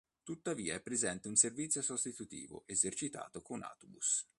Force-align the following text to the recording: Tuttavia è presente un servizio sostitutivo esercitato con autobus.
Tuttavia 0.23 0.73
è 0.73 0.81
presente 0.81 1.27
un 1.27 1.35
servizio 1.35 1.83
sostitutivo 1.83 2.63
esercitato 2.65 3.43
con 3.43 3.61
autobus. 3.61 4.27